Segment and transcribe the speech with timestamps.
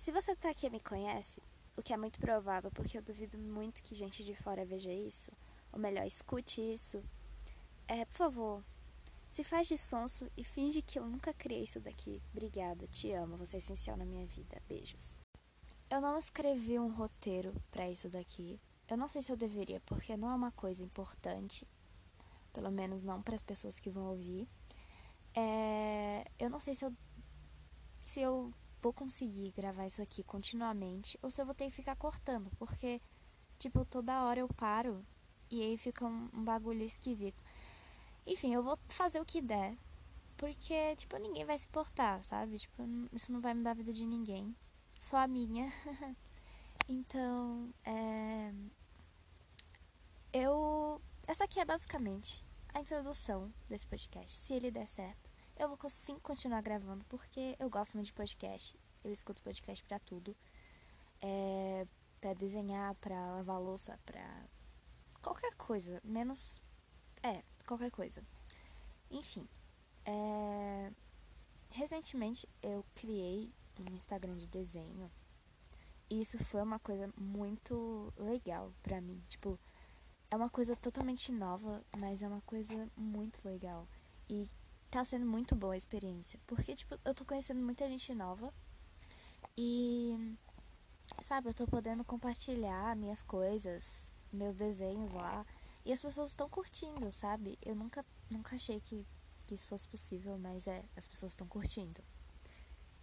[0.00, 1.42] Se você tá aqui e me conhece,
[1.76, 5.30] o que é muito provável, porque eu duvido muito que gente de fora veja isso,
[5.70, 7.04] ou melhor, escute isso,
[7.86, 8.64] é, por favor,
[9.28, 12.22] se faz de sonso e finge que eu nunca criei isso daqui.
[12.32, 14.62] Obrigada, te amo, você é essencial na minha vida.
[14.66, 15.20] Beijos.
[15.90, 18.58] Eu não escrevi um roteiro para isso daqui.
[18.88, 21.68] Eu não sei se eu deveria, porque não é uma coisa importante,
[22.54, 24.48] pelo menos não para as pessoas que vão ouvir.
[25.34, 26.96] É, eu não sei se eu
[28.02, 31.96] se eu vou conseguir gravar isso aqui continuamente ou se eu vou ter que ficar
[31.96, 33.00] cortando, porque
[33.58, 35.04] tipo toda hora eu paro
[35.50, 37.42] e aí fica um, um bagulho esquisito.
[38.26, 39.76] Enfim, eu vou fazer o que der.
[40.36, 42.58] Porque, tipo, ninguém vai se importar, sabe?
[42.58, 44.56] Tipo, isso não vai mudar a vida de ninguém.
[44.98, 45.70] Só a minha.
[46.88, 48.52] então, é.
[50.32, 51.00] Eu.
[51.26, 54.32] Essa aqui é basicamente a introdução desse podcast.
[54.32, 55.29] Se ele der certo,
[55.60, 58.78] eu vou sim continuar gravando, porque eu gosto muito de podcast.
[59.04, 60.34] Eu escuto podcast pra tudo.
[61.20, 61.86] É.
[62.18, 64.44] Pra desenhar, pra lavar louça, pra.
[65.22, 66.00] qualquer coisa.
[66.02, 66.62] Menos.
[67.22, 68.24] É, qualquer coisa.
[69.10, 69.46] Enfim,
[70.04, 70.92] é...
[71.70, 75.10] recentemente eu criei um Instagram de desenho
[76.08, 79.22] e isso foi uma coisa muito legal pra mim.
[79.28, 79.58] Tipo,
[80.30, 83.86] é uma coisa totalmente nova, mas é uma coisa muito legal.
[84.28, 84.48] E
[84.90, 86.38] tá sendo muito boa a experiência.
[86.46, 88.52] Porque, tipo, eu tô conhecendo muita gente nova.
[89.56, 90.36] E,
[91.22, 95.46] sabe, eu tô podendo compartilhar minhas coisas, meus desenhos lá.
[95.84, 97.58] E as pessoas estão curtindo, sabe?
[97.62, 99.06] Eu nunca, nunca achei que,
[99.46, 102.02] que isso fosse possível, mas é, as pessoas estão curtindo.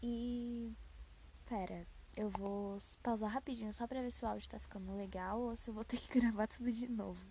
[0.02, 0.74] E.
[1.46, 5.56] Pera, eu vou pausar rapidinho só pra ver se o áudio tá ficando legal ou
[5.56, 7.26] se eu vou ter que gravar tudo de novo.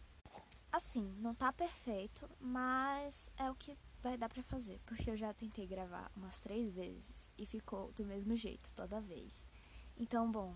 [0.72, 5.32] Assim, não tá perfeito, mas é o que vai dar pra fazer, porque eu já
[5.34, 9.46] tentei gravar umas três vezes e ficou do mesmo jeito toda vez.
[9.96, 10.54] Então, bom,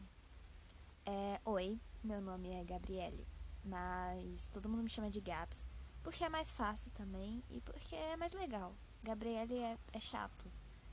[1.07, 3.27] é, oi, meu nome é Gabriele
[3.65, 5.67] mas todo mundo me chama de Gabs.
[6.03, 8.75] Porque é mais fácil também e porque é mais legal.
[9.03, 10.51] Gabriele é, é chato.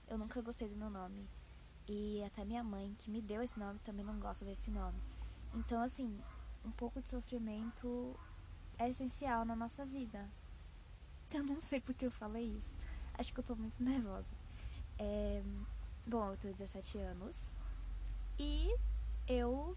[0.08, 1.30] Eu nunca gostei do meu nome.
[1.88, 5.02] E até minha mãe, que me deu esse nome, também não gosta desse nome.
[5.54, 6.20] Então, assim,
[6.66, 8.20] um pouco de sofrimento
[8.78, 10.30] é essencial na nossa vida.
[11.34, 12.74] Eu não sei porque eu falei isso.
[13.14, 14.34] Acho que eu tô muito nervosa.
[14.98, 15.44] É...
[16.06, 17.54] Bom, eu tenho 17 anos.
[18.40, 18.74] E
[19.28, 19.76] eu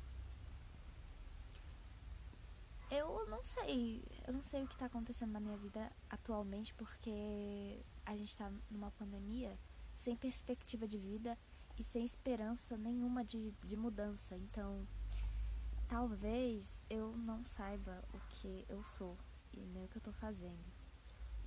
[2.90, 4.02] eu não sei.
[4.26, 8.50] Eu não sei o que está acontecendo na minha vida atualmente, porque a gente está
[8.70, 9.56] numa pandemia
[9.94, 11.38] sem perspectiva de vida
[11.78, 14.36] e sem esperança nenhuma de, de mudança.
[14.36, 14.86] Então,
[15.88, 19.16] talvez eu não saiba o que eu sou
[19.52, 20.79] e nem o que eu estou fazendo.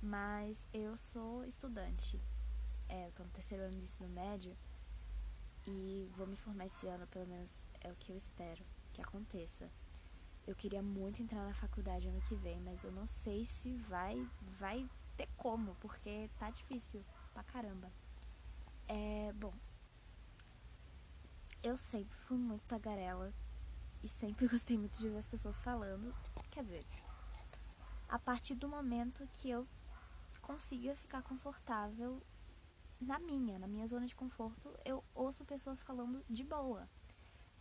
[0.04, 2.20] Mas eu sou estudante.
[2.90, 4.54] É, eu tô no terceiro ano de ensino médio
[5.66, 9.66] e vou me formar esse ano, pelo menos é o que eu espero que aconteça.
[10.46, 14.28] Eu queria muito entrar na faculdade ano que vem, mas eu não sei se vai
[14.58, 17.90] vai ter como, porque tá difícil pra caramba.
[18.86, 19.54] É, bom,
[21.62, 23.32] eu sempre fui muito tagarela
[24.02, 26.14] e sempre gostei muito de ver as pessoas falando.
[26.50, 26.84] Quer dizer,
[28.06, 29.66] a partir do momento que eu
[30.46, 32.22] consiga ficar confortável
[33.00, 36.88] na minha, na minha zona de conforto, eu ouço pessoas falando de boa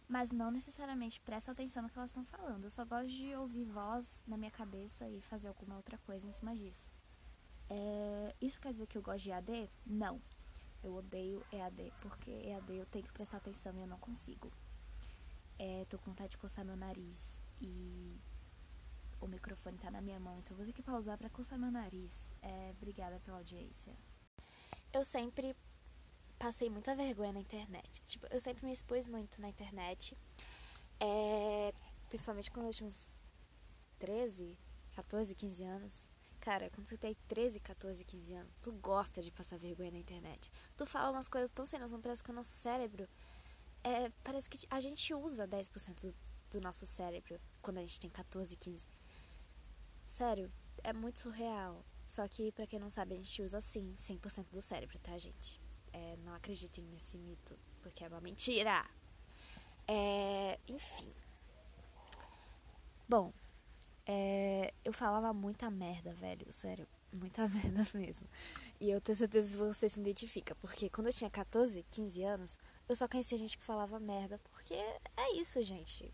[0.08, 2.66] mas não necessariamente presto atenção no que elas estão falando.
[2.66, 6.32] Eu só gosto de ouvir voz na minha cabeça e fazer alguma outra coisa em
[6.32, 6.90] cima disso.
[7.70, 9.72] É, isso quer dizer que eu gosto de EAD?
[9.86, 10.22] Não.
[10.84, 14.52] Eu odeio EAD, porque EAD eu tenho que prestar atenção e eu não consigo.
[15.58, 18.16] É, tô com vontade de coçar meu nariz e
[19.24, 22.32] o microfone tá na minha mão, então vou ter que pausar para coçar meu nariz.
[22.42, 23.96] É, obrigada pela audiência.
[24.92, 25.56] Eu sempre
[26.38, 28.02] passei muita vergonha na internet.
[28.06, 30.18] Tipo, eu sempre me expus muito na internet.
[31.00, 31.74] É,
[32.10, 33.10] principalmente quando eu tinha uns
[33.98, 34.58] 13,
[34.92, 36.12] 14, 15 anos.
[36.40, 40.52] Cara, quando você tem 13, 14, 15 anos, tu gosta de passar vergonha na internet.
[40.76, 43.08] Tu fala umas coisas tão sem noção, parece que o nosso cérebro.
[43.82, 46.16] É, parece que a gente usa 10% do,
[46.52, 48.88] do nosso cérebro quando a gente tem 14, 15.
[50.14, 50.48] Sério,
[50.84, 51.84] é muito surreal.
[52.06, 55.60] Só que, pra quem não sabe, a gente usa sim 100% do cérebro, tá, gente?
[55.92, 58.88] É, não acreditem nesse mito, porque é uma mentira.
[59.88, 61.12] É, enfim.
[63.10, 63.34] Bom,
[64.06, 66.88] é, eu falava muita merda, velho, sério.
[67.12, 68.30] Muita merda mesmo.
[68.80, 72.60] E eu tenho certeza que você se identifica, porque quando eu tinha 14, 15 anos,
[72.88, 76.14] eu só conhecia gente que falava merda, porque é isso, gente.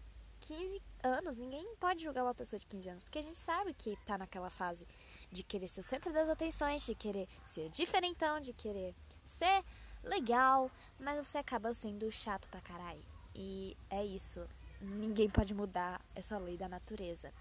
[0.50, 3.96] 15 anos, ninguém pode julgar uma pessoa de 15 anos, porque a gente sabe que
[4.04, 4.88] tá naquela fase
[5.32, 9.64] de querer ser o centro das atenções, de querer ser diferentão, de querer ser
[10.04, 13.06] legal, mas você acaba sendo chato pra caralho.
[13.36, 14.44] E é isso.
[14.82, 17.32] Ninguém pode mudar essa lei da natureza.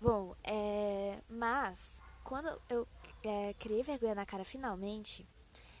[0.00, 1.22] Bom, é...
[1.30, 2.84] mas quando eu
[3.22, 5.24] é, criei vergonha na cara finalmente,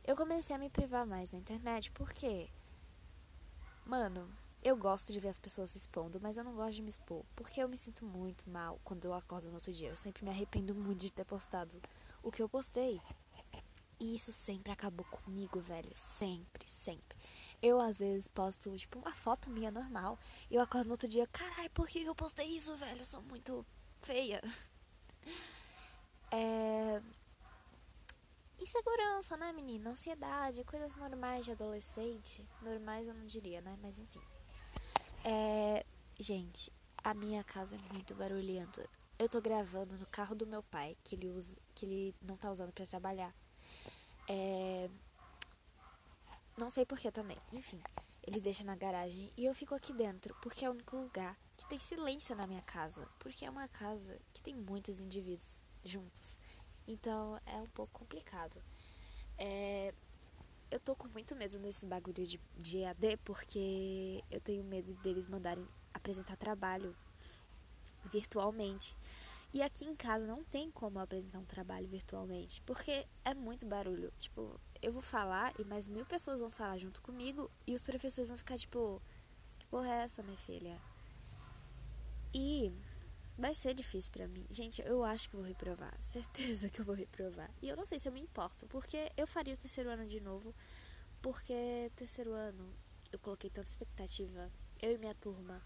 [0.04, 2.48] eu comecei a me privar mais na internet, porque,
[3.84, 4.30] mano,
[4.62, 7.24] eu gosto de ver as pessoas se expondo, mas eu não gosto de me expor,
[7.34, 9.88] porque eu me sinto muito mal quando eu acordo no outro dia.
[9.88, 11.80] Eu sempre me arrependo muito de ter postado
[12.22, 13.00] o que eu postei.
[13.98, 15.90] E isso sempre acabou comigo, velho.
[15.94, 17.16] Sempre, sempre.
[17.60, 20.18] Eu, às vezes, posto, tipo, uma foto minha normal.
[20.50, 23.00] E eu acordo no outro dia, carai, por que eu postei isso, velho?
[23.00, 23.66] Eu sou muito
[24.00, 24.40] feia.
[26.34, 27.02] É...
[28.58, 29.90] Insegurança, né, menina?
[29.90, 32.48] Ansiedade, coisas normais de adolescente.
[32.62, 33.76] Normais eu não diria, né?
[33.82, 34.22] Mas enfim.
[35.24, 35.84] É...
[36.18, 36.72] Gente,
[37.02, 38.88] a minha casa é muito barulhenta.
[39.18, 42.50] Eu tô gravando no carro do meu pai, que ele usa, que ele não tá
[42.50, 43.34] usando para trabalhar.
[44.28, 44.88] É...
[46.58, 47.38] Não sei porquê também.
[47.52, 47.80] Enfim,
[48.22, 51.66] ele deixa na garagem e eu fico aqui dentro, porque é o único lugar que
[51.66, 53.08] tem silêncio na minha casa.
[53.18, 56.38] Porque é uma casa que tem muitos indivíduos juntos.
[56.86, 58.62] Então é um pouco complicado.
[59.38, 59.94] É...
[60.72, 65.26] Eu tô com muito medo desse bagulho de, de EAD, porque eu tenho medo deles
[65.26, 66.96] mandarem apresentar trabalho
[68.10, 68.96] virtualmente.
[69.52, 74.10] E aqui em casa não tem como apresentar um trabalho virtualmente, porque é muito barulho.
[74.18, 78.30] Tipo, eu vou falar e mais mil pessoas vão falar junto comigo e os professores
[78.30, 79.02] vão ficar tipo,
[79.58, 80.80] que porra é essa, minha filha?
[82.32, 82.72] E
[83.36, 84.46] vai ser difícil para mim.
[84.50, 87.50] Gente, eu acho que vou reprovar, certeza que eu vou reprovar.
[87.60, 90.20] E eu não sei se eu me importo, porque eu faria o terceiro ano de
[90.20, 90.54] novo,
[91.20, 92.72] porque terceiro ano
[93.12, 94.50] eu coloquei tanta expectativa,
[94.80, 95.62] eu e minha turma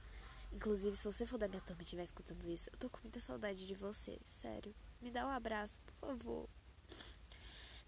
[0.52, 3.20] Inclusive, se você for da minha turma e estiver escutando isso, eu tô com muita
[3.20, 4.74] saudade de você, sério.
[5.00, 6.48] Me dá um abraço, por favor.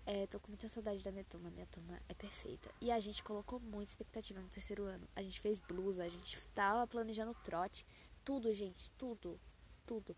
[0.04, 1.50] É, tô com muita saudade da minha turma.
[1.50, 2.70] Minha turma é perfeita.
[2.80, 5.06] E a gente colocou muita expectativa no terceiro ano.
[5.14, 7.86] A gente fez blusa, a gente tava planejando trote.
[8.24, 9.40] Tudo, gente, tudo.
[9.88, 10.14] Tudo.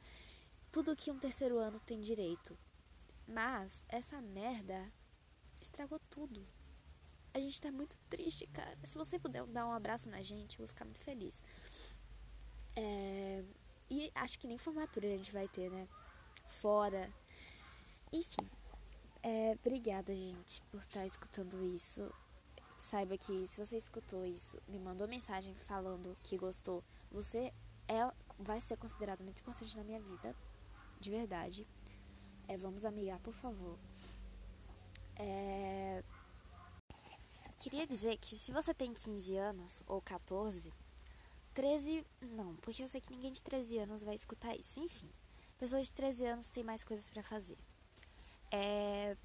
[0.73, 2.59] Tudo que um terceiro ano tem direito.
[3.25, 4.93] Mas essa merda
[5.63, 6.45] estragou tudo.
[7.33, 8.77] A gente tá muito triste, cara.
[8.83, 11.41] Se você puder dar um abraço na gente, eu vou ficar muito feliz.
[12.75, 13.45] É,
[13.89, 15.87] e acho que nem formatura a gente vai ter, né?
[16.49, 17.09] Fora.
[18.13, 18.51] Enfim.
[19.23, 22.13] É, obrigada, gente, por estar escutando isso.
[22.77, 26.83] Saiba que se você escutou isso, me mandou mensagem falando que gostou,
[27.13, 27.53] você
[27.87, 30.35] é, vai ser considerado muito importante na minha vida.
[30.99, 31.67] De verdade.
[32.49, 33.79] É, vamos amigar, por favor.
[35.17, 36.03] É,
[37.59, 40.73] queria dizer que se você tem 15 anos ou 14
[41.55, 44.81] 13, não, porque eu sei que ninguém de 13 anos vai escutar isso.
[44.81, 45.11] Enfim,
[45.59, 47.59] pessoas de 13 anos têm mais coisas para fazer.
[48.51, 49.17] É...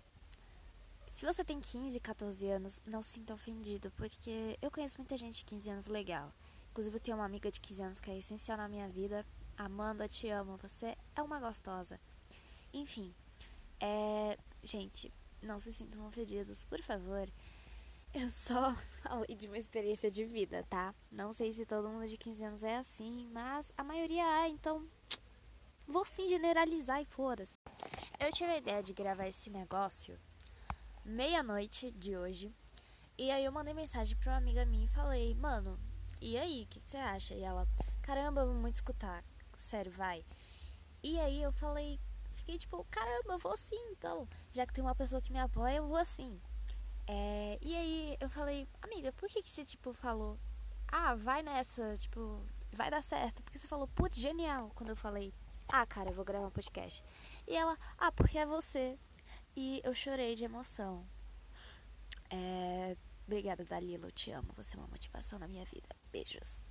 [1.07, 5.38] Se você tem 15, 14 anos, não se sinta ofendido, porque eu conheço muita gente
[5.38, 6.33] de 15 anos legal.
[6.75, 9.25] Inclusive, eu tenho uma amiga de 15 anos que é essencial na minha vida.
[9.57, 11.98] Amanda, te amo, você é uma gostosa.
[12.74, 13.16] Enfim,
[13.80, 14.38] é...
[14.62, 15.10] gente,
[15.42, 17.31] não se sintam ofendidos, por favor.
[18.13, 20.94] Eu só falei de uma experiência de vida, tá?
[21.10, 24.86] Não sei se todo mundo de 15 anos é assim, mas a maioria é, então
[25.88, 27.57] vou sim generalizar e foda-se.
[28.19, 30.19] Eu tive a ideia de gravar esse negócio
[31.06, 32.54] meia-noite de hoje.
[33.18, 35.79] E aí eu mandei mensagem pra uma amiga minha e falei, mano,
[36.25, 37.36] e aí, o que, que, você acha?
[37.36, 37.67] E ela,
[38.01, 39.24] caramba, vou muito escutar.
[39.60, 40.25] Sério, vai.
[41.03, 42.00] E aí eu falei,
[42.34, 44.27] fiquei tipo, caramba, eu vou sim, então.
[44.51, 46.41] Já que tem uma pessoa que me apoia, eu vou assim.
[47.05, 50.39] É, e aí eu falei, amiga, por que, que você, tipo, falou,
[50.88, 52.41] ah, vai nessa, tipo,
[52.74, 53.44] vai dar certo?
[53.44, 55.32] Porque você falou, putz, genial, quando eu falei,
[55.67, 57.03] ah, cara, eu vou gravar um podcast.
[57.48, 58.98] E ela, ah, porque é você.
[59.55, 61.05] E eu chorei de emoção.
[62.32, 65.88] É, obrigada, Dalila, eu te amo, você é uma motivação na minha vida.
[66.12, 66.62] Beijos.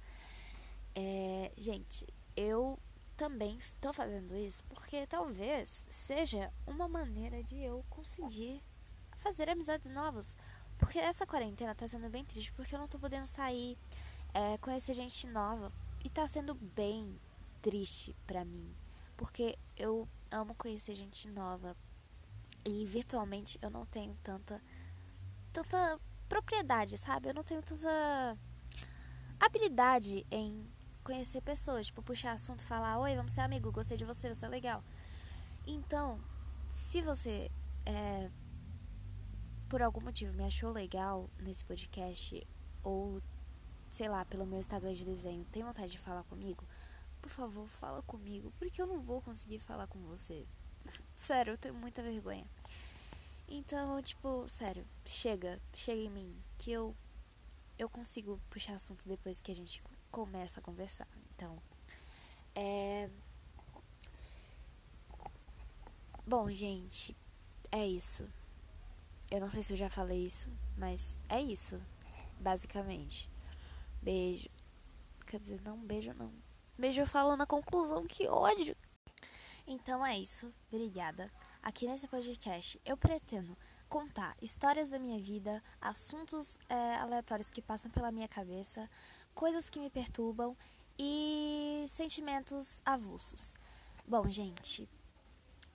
[0.94, 2.06] É, gente,
[2.37, 2.78] eu
[3.16, 8.62] também estou fazendo isso porque talvez seja uma maneira de eu conseguir
[9.16, 10.37] fazer amizades novas.
[10.78, 13.78] Porque essa quarentena tá sendo bem triste, porque eu não tô podendo sair,
[14.32, 15.73] é, conhecer gente nova.
[16.04, 17.18] E tá sendo bem
[17.62, 18.75] triste pra mim.
[19.16, 21.76] Porque eu amo conhecer gente nova.
[22.64, 24.61] E virtualmente eu não tenho tanta.
[25.52, 25.99] tanta
[26.34, 27.28] propriedade, sabe?
[27.28, 28.36] Eu não tenho tanta
[29.38, 30.68] habilidade em
[31.04, 31.86] conhecer pessoas.
[31.86, 34.82] Tipo, puxar assunto falar: Oi, vamos ser amigo, gostei de você, você é legal.
[35.64, 36.20] Então,
[36.70, 37.50] se você
[37.86, 38.30] é,
[39.68, 42.44] por algum motivo me achou legal nesse podcast,
[42.82, 43.22] ou
[43.88, 46.64] sei lá, pelo meu Instagram de desenho, tem vontade de falar comigo,
[47.22, 50.44] por favor, fala comigo, porque eu não vou conseguir falar com você.
[51.14, 52.44] Sério, eu tenho muita vergonha.
[53.48, 56.96] Então, tipo, sério, chega, chega em mim, que eu
[57.76, 61.08] eu consigo puxar assunto depois que a gente começa a conversar.
[61.34, 61.60] Então,
[62.54, 63.10] é
[66.26, 67.14] Bom, gente,
[67.70, 68.26] é isso.
[69.30, 71.78] Eu não sei se eu já falei isso, mas é isso,
[72.40, 73.28] basicamente.
[74.00, 74.48] Beijo.
[75.26, 76.32] Quer dizer, não, beijo não.
[76.78, 78.74] Beijo eu falo na conclusão, que ódio.
[79.66, 81.30] Então é isso, obrigada.
[81.64, 83.56] Aqui nesse podcast eu pretendo
[83.88, 88.87] contar histórias da minha vida, assuntos é, aleatórios que passam pela minha cabeça,
[89.35, 90.54] coisas que me perturbam
[90.99, 93.54] e sentimentos avulsos.
[94.06, 94.87] Bom, gente,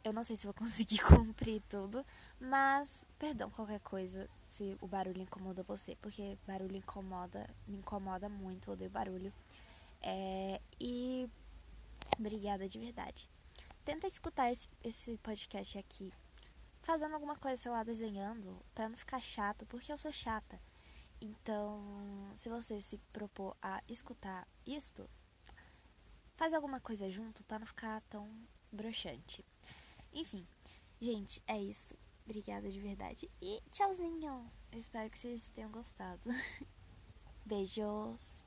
[0.04, 2.06] eu não sei se vou conseguir cumprir tudo,
[2.40, 8.72] mas perdão qualquer coisa se o barulho incomoda você, porque barulho incomoda, me incomoda muito,
[8.72, 9.34] odeio barulho.
[10.04, 11.28] É, e
[12.20, 13.28] obrigada de verdade
[13.84, 16.14] tenta escutar esse, esse podcast aqui
[16.82, 20.60] fazendo alguma coisa, sei lá, desenhando, para não ficar chato, porque eu sou chata.
[21.22, 25.10] Então, se você se propor a escutar isto,
[26.36, 28.30] faz alguma coisa junto para não ficar tão
[28.72, 29.46] broxante.
[30.14, 30.48] Enfim,
[31.00, 31.96] gente, é isso.
[32.26, 33.30] Obrigada de verdade.
[33.42, 34.52] E tchauzinho.
[34.72, 36.30] Eu espero que vocês tenham gostado.
[37.46, 38.44] Beijos.